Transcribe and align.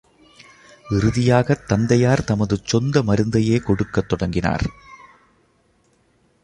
இறுதியாகத் 0.89 1.67
தந்தையார் 1.67 2.23
தமது 2.23 2.57
சொந்த 2.63 3.03
மருந்தையே 3.03 3.57
கொடுக்கத் 3.57 4.09
தொடங்கினார். 4.09 4.61